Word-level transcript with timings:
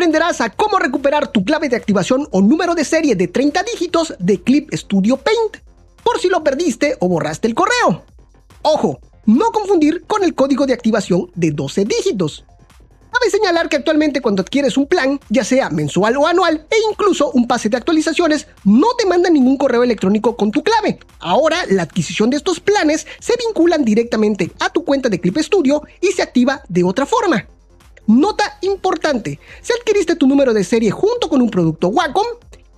aprenderás 0.00 0.40
a 0.40 0.48
cómo 0.48 0.78
recuperar 0.78 1.28
tu 1.28 1.44
clave 1.44 1.68
de 1.68 1.76
activación 1.76 2.26
o 2.30 2.40
número 2.40 2.74
de 2.74 2.86
serie 2.86 3.16
de 3.16 3.28
30 3.28 3.62
dígitos 3.64 4.14
de 4.18 4.40
Clip 4.40 4.72
Studio 4.72 5.18
Paint, 5.18 5.58
por 6.02 6.18
si 6.18 6.30
lo 6.30 6.42
perdiste 6.42 6.96
o 7.00 7.08
borraste 7.08 7.46
el 7.46 7.54
correo. 7.54 8.02
Ojo, 8.62 8.98
no 9.26 9.50
confundir 9.52 10.04
con 10.06 10.24
el 10.24 10.34
código 10.34 10.64
de 10.64 10.72
activación 10.72 11.30
de 11.34 11.50
12 11.50 11.84
dígitos. 11.84 12.46
Cabe 13.12 13.30
señalar 13.30 13.68
que 13.68 13.76
actualmente 13.76 14.22
cuando 14.22 14.40
adquieres 14.40 14.78
un 14.78 14.86
plan, 14.86 15.20
ya 15.28 15.44
sea 15.44 15.68
mensual 15.68 16.16
o 16.16 16.26
anual, 16.26 16.66
e 16.70 16.76
incluso 16.90 17.30
un 17.32 17.46
pase 17.46 17.68
de 17.68 17.76
actualizaciones, 17.76 18.46
no 18.64 18.86
te 18.96 19.04
mandan 19.04 19.34
ningún 19.34 19.58
correo 19.58 19.82
electrónico 19.82 20.34
con 20.34 20.50
tu 20.50 20.62
clave. 20.62 20.98
Ahora, 21.18 21.58
la 21.68 21.82
adquisición 21.82 22.30
de 22.30 22.38
estos 22.38 22.58
planes 22.58 23.06
se 23.18 23.34
vinculan 23.36 23.84
directamente 23.84 24.50
a 24.60 24.70
tu 24.70 24.82
cuenta 24.82 25.10
de 25.10 25.20
Clip 25.20 25.36
Studio 25.36 25.82
y 26.00 26.06
se 26.12 26.22
activa 26.22 26.62
de 26.70 26.84
otra 26.84 27.04
forma. 27.04 27.46
Nota 28.10 28.58
importante, 28.62 29.38
si 29.62 29.72
adquiriste 29.72 30.16
tu 30.16 30.26
número 30.26 30.52
de 30.52 30.64
serie 30.64 30.90
junto 30.90 31.28
con 31.28 31.40
un 31.40 31.48
producto 31.48 31.86
Wacom, 31.88 32.26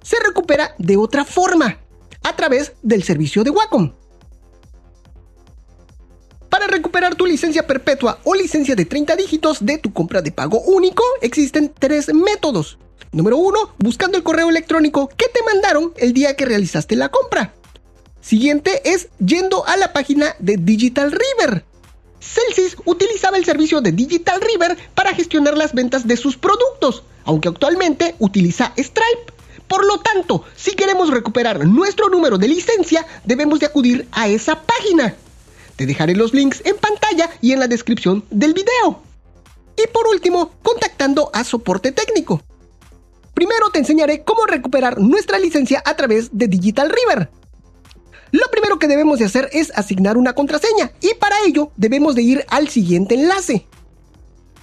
se 0.00 0.16
recupera 0.24 0.74
de 0.78 0.96
otra 0.96 1.26
forma, 1.26 1.78
a 2.22 2.34
través 2.34 2.72
del 2.82 3.02
servicio 3.02 3.44
de 3.44 3.50
Wacom. 3.50 3.92
Para 6.48 6.66
recuperar 6.66 7.14
tu 7.14 7.26
licencia 7.26 7.66
perpetua 7.66 8.20
o 8.24 8.34
licencia 8.34 8.74
de 8.74 8.86
30 8.86 9.16
dígitos 9.16 9.58
de 9.60 9.76
tu 9.76 9.92
compra 9.92 10.22
de 10.22 10.32
pago 10.32 10.62
único, 10.62 11.02
existen 11.20 11.74
tres 11.78 12.12
métodos. 12.14 12.78
Número 13.12 13.36
1. 13.36 13.74
Buscando 13.78 14.16
el 14.16 14.22
correo 14.22 14.48
electrónico 14.48 15.08
que 15.08 15.28
te 15.28 15.42
mandaron 15.42 15.92
el 15.98 16.14
día 16.14 16.36
que 16.36 16.46
realizaste 16.46 16.96
la 16.96 17.10
compra. 17.10 17.52
Siguiente 18.22 18.80
es 18.90 19.10
yendo 19.18 19.66
a 19.66 19.76
la 19.76 19.92
página 19.92 20.34
de 20.38 20.56
Digital 20.56 21.12
River. 21.12 21.67
Celsius 22.20 22.76
utilizaba 22.84 23.36
el 23.36 23.44
servicio 23.44 23.80
de 23.80 23.92
Digital 23.92 24.40
River 24.40 24.76
para 24.94 25.14
gestionar 25.14 25.56
las 25.56 25.72
ventas 25.72 26.06
de 26.06 26.16
sus 26.16 26.36
productos, 26.36 27.02
aunque 27.24 27.48
actualmente 27.48 28.14
utiliza 28.18 28.72
Stripe. 28.76 29.32
Por 29.66 29.84
lo 29.84 29.98
tanto, 29.98 30.44
si 30.56 30.72
queremos 30.72 31.10
recuperar 31.10 31.66
nuestro 31.66 32.08
número 32.08 32.38
de 32.38 32.48
licencia, 32.48 33.06
debemos 33.24 33.60
de 33.60 33.66
acudir 33.66 34.08
a 34.12 34.28
esa 34.28 34.62
página. 34.62 35.14
Te 35.76 35.86
dejaré 35.86 36.16
los 36.16 36.32
links 36.32 36.62
en 36.64 36.76
pantalla 36.76 37.30
y 37.40 37.52
en 37.52 37.60
la 37.60 37.68
descripción 37.68 38.24
del 38.30 38.54
video. 38.54 39.02
Y 39.76 39.86
por 39.88 40.08
último, 40.08 40.50
contactando 40.62 41.30
a 41.32 41.44
soporte 41.44 41.92
técnico. 41.92 42.42
Primero 43.34 43.70
te 43.70 43.78
enseñaré 43.78 44.24
cómo 44.24 44.46
recuperar 44.46 44.98
nuestra 44.98 45.38
licencia 45.38 45.80
a 45.84 45.94
través 45.94 46.30
de 46.32 46.48
Digital 46.48 46.90
River. 46.90 47.30
Lo 48.30 48.50
primero 48.50 48.78
que 48.78 48.88
debemos 48.88 49.18
de 49.18 49.24
hacer 49.24 49.48
es 49.52 49.72
asignar 49.74 50.16
una 50.16 50.34
contraseña 50.34 50.92
y 51.00 51.14
para 51.14 51.36
ello 51.46 51.70
debemos 51.76 52.14
de 52.14 52.22
ir 52.22 52.44
al 52.48 52.68
siguiente 52.68 53.14
enlace. 53.14 53.66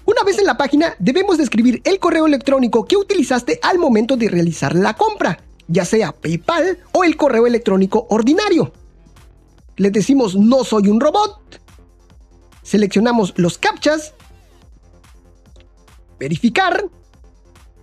Una 0.05 0.23
vez 0.23 0.37
en 0.37 0.45
la 0.45 0.57
página 0.57 0.95
debemos 0.99 1.37
de 1.37 1.43
escribir 1.43 1.81
el 1.83 1.99
correo 1.99 2.27
electrónico 2.27 2.85
que 2.85 2.97
utilizaste 2.97 3.59
al 3.63 3.79
momento 3.79 4.17
de 4.17 4.29
realizar 4.29 4.75
la 4.75 4.93
compra, 4.93 5.39
ya 5.67 5.83
sea 5.83 6.11
PayPal 6.11 6.79
o 6.91 7.03
el 7.03 7.17
correo 7.17 7.47
electrónico 7.47 8.05
ordinario 8.09 8.71
le 9.77 9.91
decimos 9.91 10.35
no 10.35 10.63
soy 10.63 10.87
un 10.87 10.99
robot, 10.99 11.39
seleccionamos 12.63 13.33
los 13.37 13.57
captchas, 13.57 14.13
verificar 16.19 16.85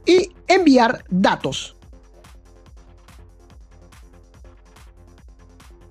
y 0.07 0.31
enviar 0.49 1.05
datos. 1.11 1.77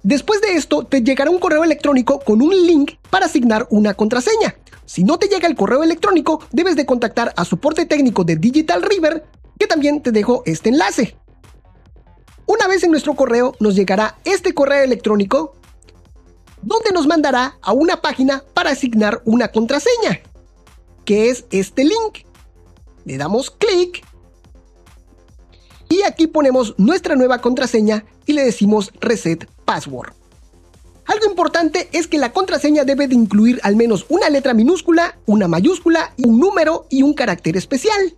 Después 0.04 0.42
de 0.42 0.56
esto, 0.56 0.84
te 0.84 1.02
llegará 1.02 1.30
un 1.30 1.40
correo 1.40 1.64
electrónico 1.64 2.20
con 2.20 2.42
un 2.42 2.50
link 2.50 2.94
para 3.10 3.28
asignar 3.28 3.68
una 3.70 3.94
contraseña. 3.94 4.56
Si 4.86 5.04
no 5.04 5.20
te 5.20 5.28
llega 5.28 5.48
el 5.48 5.56
correo 5.56 5.84
electrónico, 5.84 6.42
debes 6.52 6.76
de 6.76 6.86
contactar 6.86 7.34
a 7.38 7.46
soporte 7.46 7.86
técnico 7.86 8.24
de 8.24 8.36
Digital 8.36 8.82
River, 8.82 9.26
que 9.60 9.68
también 9.68 10.02
te 10.02 10.12
dejo 10.12 10.42
este 10.46 10.70
enlace. 10.70 11.16
Una 12.48 12.68
vez 12.68 12.84
en 12.84 12.92
nuestro 12.92 13.16
correo 13.16 13.56
nos 13.60 13.76
llegará 13.76 14.18
este 14.26 14.54
correo 14.54 14.84
electrónico 14.84 15.54
donde 16.62 16.92
nos 16.92 17.08
mandará 17.08 17.58
a 17.62 17.72
una 17.72 18.02
página 18.02 18.44
para 18.54 18.72
asignar 18.72 19.22
una 19.26 19.50
contraseña, 19.50 20.22
que 21.06 21.30
es 21.30 21.46
este 21.52 21.84
link. 21.84 22.26
Le 23.06 23.18
damos 23.18 23.52
clic 23.52 24.04
y 25.92 26.04
aquí 26.04 26.26
ponemos 26.28 26.74
nuestra 26.78 27.18
nueva 27.18 27.40
contraseña 27.40 28.06
y 28.26 28.32
le 28.32 28.46
decimos 28.46 28.94
reset 29.02 29.46
password. 29.66 30.14
Algo 31.06 31.26
importante 31.26 31.90
es 31.92 32.08
que 32.08 32.18
la 32.18 32.32
contraseña 32.32 32.86
debe 32.86 33.10
de 33.10 33.16
incluir 33.16 33.60
al 33.64 33.76
menos 33.76 34.06
una 34.08 34.30
letra 34.30 34.54
minúscula, 34.54 35.20
una 35.26 35.50
mayúscula, 35.50 36.14
un 36.24 36.40
número 36.40 36.86
y 36.90 37.04
un 37.04 37.14
carácter 37.14 37.58
especial. 37.58 38.16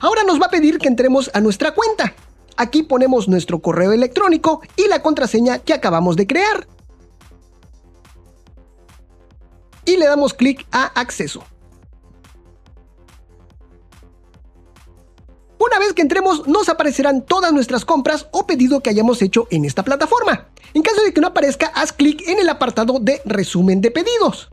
Ahora 0.00 0.22
nos 0.24 0.38
va 0.38 0.46
a 0.46 0.50
pedir 0.50 0.78
que 0.78 0.88
entremos 0.88 1.30
a 1.32 1.40
nuestra 1.40 1.72
cuenta. 1.72 2.12
Aquí 2.58 2.82
ponemos 2.82 3.26
nuestro 3.26 3.60
correo 3.60 3.92
electrónico 3.92 4.60
y 4.76 4.86
la 4.86 5.00
contraseña 5.00 5.60
que 5.60 5.72
acabamos 5.72 6.14
de 6.16 6.26
crear. 6.26 6.68
Y 9.86 9.96
le 9.96 10.04
damos 10.04 10.34
clic 10.34 10.66
a 10.70 10.84
acceso. 11.00 11.42
Vez 15.78 15.92
que 15.92 16.02
entremos 16.02 16.46
nos 16.46 16.68
aparecerán 16.68 17.24
todas 17.24 17.52
nuestras 17.52 17.84
compras 17.84 18.26
o 18.32 18.46
pedido 18.46 18.80
que 18.80 18.90
hayamos 18.90 19.22
hecho 19.22 19.46
en 19.50 19.64
esta 19.64 19.82
plataforma. 19.84 20.48
En 20.74 20.82
caso 20.82 21.02
de 21.02 21.12
que 21.12 21.20
no 21.20 21.28
aparezca, 21.28 21.66
haz 21.74 21.92
clic 21.92 22.26
en 22.26 22.38
el 22.40 22.48
apartado 22.48 22.98
de 23.00 23.22
resumen 23.24 23.80
de 23.80 23.90
pedidos. 23.90 24.50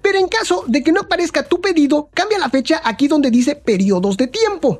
Pero 0.00 0.18
en 0.18 0.28
caso 0.28 0.64
de 0.66 0.82
que 0.82 0.92
no 0.92 1.02
aparezca 1.02 1.44
tu 1.44 1.60
pedido, 1.60 2.08
cambia 2.14 2.38
la 2.38 2.50
fecha 2.50 2.80
aquí 2.84 3.06
donde 3.06 3.30
dice 3.30 3.54
periodos 3.54 4.16
de 4.16 4.26
tiempo 4.26 4.78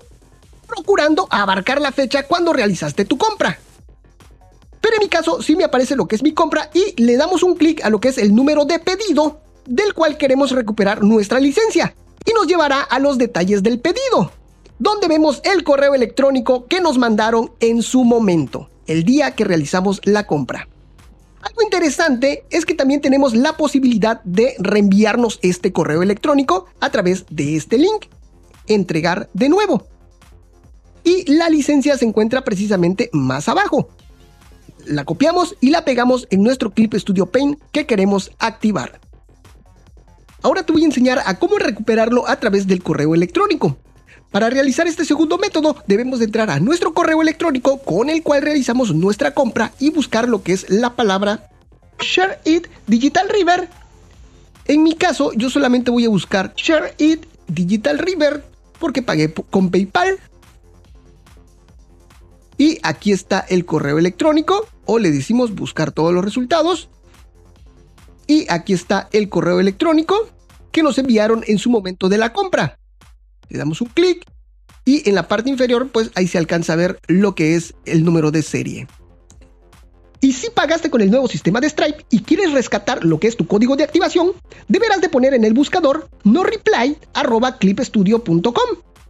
procurando 0.75 1.29
abarcar 1.31 1.83
la 1.83 1.93
fecha 1.93 2.27
cuando 2.27 2.53
realizaste 2.55 3.05
tu 3.05 3.19
compra. 3.19 3.59
Pero 4.81 4.97
en 4.97 5.01
mi 5.01 5.09
caso 5.09 5.43
sí 5.43 5.55
me 5.55 5.65
aparece 5.65 5.97
lo 5.97 6.09
que 6.09 6.17
es 6.17 6.23
mi 6.23 6.33
compra 6.33 6.71
y 6.73 7.01
le 7.03 7.17
damos 7.17 7.43
un 7.43 7.57
clic 7.57 7.85
a 7.85 7.91
lo 7.91 8.01
que 8.01 8.09
es 8.09 8.17
el 8.17 8.35
número 8.35 8.65
de 8.65 8.79
pedido 8.79 9.41
del 9.67 9.93
cual 9.93 10.17
queremos 10.17 10.51
recuperar 10.51 11.05
nuestra 11.05 11.39
licencia 11.41 11.95
y 12.25 12.33
nos 12.33 12.47
llevará 12.47 12.81
a 12.81 12.99
los 12.99 13.19
detalles 13.19 13.63
del 13.63 13.81
pedido, 13.81 14.33
donde 14.79 15.09
vemos 15.09 15.41
el 15.45 15.65
correo 15.65 15.95
electrónico 15.95 16.67
que 16.67 16.81
nos 16.81 16.99
mandaron 16.99 17.53
en 17.61 17.83
su 17.83 18.05
momento, 18.05 18.71
el 18.87 19.05
día 19.05 19.33
que 19.33 19.45
realizamos 19.45 20.01
la 20.05 20.27
compra. 20.27 20.69
Algo 21.43 21.63
interesante 21.63 22.45
es 22.51 22.65
que 22.65 22.75
también 22.75 23.01
tenemos 23.01 23.35
la 23.35 23.57
posibilidad 23.57 24.23
de 24.23 24.55
reenviarnos 24.59 25.39
este 25.43 25.73
correo 25.73 26.03
electrónico 26.03 26.67
a 26.81 26.91
través 26.91 27.27
de 27.31 27.57
este 27.57 27.79
link. 27.79 28.07
Entregar 28.69 29.29
de 29.35 29.49
nuevo 29.49 29.87
y 31.05 31.31
la 31.33 31.49
licencia 31.49 31.97
se 31.97 32.05
encuentra 32.05 32.43
precisamente 32.43 33.11
más 33.13 33.49
abajo. 33.49 33.89
La 34.87 35.05
copiamos 35.05 35.57
y 35.61 35.71
la 35.71 35.85
pegamos 35.85 36.27
en 36.31 36.43
nuestro 36.43 36.71
Clip 36.71 36.95
Studio 36.95 37.27
Paint 37.27 37.61
que 37.73 37.87
queremos 37.87 38.33
activar. 38.39 39.01
Ahora 40.43 40.65
te 40.65 40.73
voy 40.73 40.83
a 40.83 40.87
enseñar 40.87 41.21
a 41.25 41.39
cómo 41.39 41.57
recuperarlo 41.59 42.29
a 42.29 42.37
través 42.41 42.67
del 42.67 42.83
correo 42.83 43.15
electrónico. 43.15 43.77
Para 44.33 44.49
realizar 44.49 44.87
este 44.87 45.05
segundo 45.05 45.37
método 45.37 45.77
debemos 45.87 46.19
de 46.19 46.25
entrar 46.25 46.51
a 46.51 46.59
nuestro 46.59 46.95
correo 46.95 47.21
electrónico 47.21 47.79
con 47.83 48.09
el 48.09 48.23
cual 48.23 48.41
realizamos 48.41 48.95
nuestra 48.95 49.35
compra 49.35 49.73
y 49.79 49.91
buscar 49.91 50.27
lo 50.27 50.43
que 50.43 50.55
es 50.55 50.71
la 50.71 50.97
palabra 50.97 51.51
Share 52.01 52.41
It 52.47 52.67
Digital 52.87 53.29
River. 53.29 53.69
En 54.65 54.83
mi 54.83 54.95
caso 54.95 55.33
yo 55.35 55.51
solamente 55.51 55.91
voy 55.91 56.07
a 56.07 56.09
buscar 56.09 56.55
Share 56.57 56.95
It 56.97 57.27
Digital 57.47 57.99
River 57.99 58.43
porque 58.79 59.03
pagué 59.03 59.33
con 59.33 59.71
PayPal 59.71 60.19
y 62.57 62.79
aquí 62.83 63.13
está 63.13 63.41
el 63.41 63.67
correo 63.67 63.99
electrónico 63.99 64.67
o 64.87 64.99
le 64.99 65.11
decimos 65.11 65.55
buscar 65.55 65.93
todos 65.93 66.15
los 66.15 66.25
resultados. 66.25 66.89
Y 68.27 68.47
aquí 68.51 68.73
está 68.73 69.11
el 69.13 69.29
correo 69.29 69.61
electrónico 69.61 70.29
que 70.71 70.83
nos 70.83 70.97
enviaron 70.97 71.45
en 71.47 71.59
su 71.59 71.69
momento 71.69 72.09
de 72.09 72.17
la 72.17 72.33
compra. 72.33 72.79
Le 73.53 73.59
damos 73.59 73.83
un 73.83 73.89
clic 73.89 74.25
y 74.87 75.07
en 75.07 75.15
la 75.15 75.29
parte 75.29 75.51
inferior 75.51 75.91
pues 75.93 76.11
ahí 76.15 76.27
se 76.27 76.39
alcanza 76.39 76.73
a 76.73 76.77
ver 76.77 76.99
lo 77.07 77.35
que 77.35 77.55
es 77.55 77.75
el 77.85 78.03
número 78.03 78.31
de 78.31 78.41
serie. 78.41 78.89
Y 80.23 80.33
si 80.33 80.49
pagaste 80.49 80.89
con 80.89 81.03
el 81.03 81.11
nuevo 81.11 81.29
sistema 81.29 81.61
de 81.61 81.69
Stripe 81.69 82.07
y 82.09 82.23
quieres 82.23 82.53
rescatar 82.53 83.05
lo 83.05 83.21
que 83.21 83.29
es 83.29 83.37
tu 83.37 83.47
código 83.47 83.77
de 83.77 83.85
activación, 83.85 84.33
deberás 84.69 85.03
de 85.03 85.11
poner 85.11 85.35
en 85.35 85.45
el 85.45 85.53
buscador 85.53 86.09
no 86.25 86.45
reply 86.45 86.97
clipstudio.com 87.59 88.53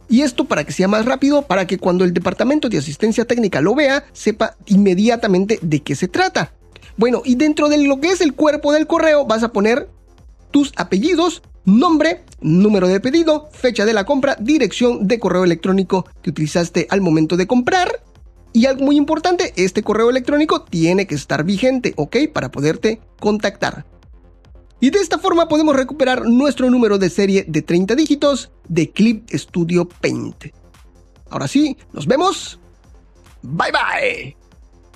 Y 0.09 0.21
esto 0.21 0.45
para 0.45 0.63
que 0.63 0.71
sea 0.71 0.87
más 0.87 1.05
rápido, 1.05 1.41
para 1.41 1.65
que 1.65 1.79
cuando 1.79 2.05
el 2.05 2.13
departamento 2.13 2.69
de 2.69 2.77
asistencia 2.77 3.25
técnica 3.25 3.61
lo 3.61 3.73
vea, 3.73 4.05
sepa 4.13 4.55
inmediatamente 4.67 5.57
de 5.63 5.81
qué 5.81 5.95
se 5.95 6.07
trata. 6.07 6.53
Bueno, 6.97 7.23
y 7.25 7.33
dentro 7.35 7.67
de 7.69 7.79
lo 7.79 7.99
que 7.99 8.09
es 8.09 8.21
el 8.21 8.33
cuerpo 8.33 8.73
del 8.73 8.85
correo 8.85 9.25
vas 9.25 9.41
a 9.43 9.51
poner 9.51 9.89
tus 10.51 10.71
apellidos, 10.75 11.41
nombre, 11.65 12.23
número 12.41 12.87
de 12.87 12.99
pedido, 12.99 13.49
fecha 13.51 13.85
de 13.85 13.93
la 13.93 14.05
compra, 14.05 14.37
dirección 14.39 15.07
de 15.07 15.19
correo 15.19 15.43
electrónico 15.43 16.05
que 16.21 16.29
utilizaste 16.29 16.87
al 16.89 17.01
momento 17.01 17.37
de 17.37 17.47
comprar. 17.47 18.03
Y 18.53 18.65
algo 18.65 18.85
muy 18.85 18.95
importante, 18.95 19.53
este 19.55 19.83
correo 19.83 20.09
electrónico 20.09 20.63
tiene 20.63 21.05
que 21.05 21.15
estar 21.15 21.43
vigente, 21.43 21.93
¿ok? 21.97 22.17
Para 22.33 22.49
poderte 22.49 23.01
contactar. 23.19 23.85
Y 24.79 24.91
de 24.91 24.99
esta 24.99 25.17
forma 25.17 25.47
podemos 25.47 25.75
recuperar 25.75 26.25
nuestro 26.27 26.69
número 26.69 26.97
de 26.97 27.09
serie 27.09 27.45
de 27.47 27.61
30 27.61 27.95
dígitos 27.95 28.51
de 28.67 28.91
Clip 28.91 29.29
Studio 29.31 29.87
Paint. 29.87 30.45
Ahora 31.29 31.47
sí, 31.47 31.75
nos 31.93 32.05
vemos. 32.05 32.59
Bye 33.41 33.71
bye. 33.71 34.46